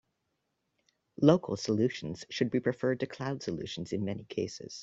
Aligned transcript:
Local 1.21 1.55
solutions 1.57 2.25
should 2.31 2.49
be 2.49 2.59
preferred 2.59 3.01
to 3.01 3.05
cloud 3.05 3.43
solutions 3.43 3.93
in 3.93 4.03
many 4.03 4.23
cases. 4.23 4.79